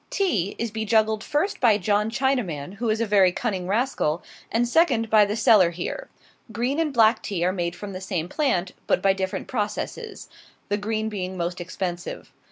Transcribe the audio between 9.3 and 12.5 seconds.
processes the green being most expensive.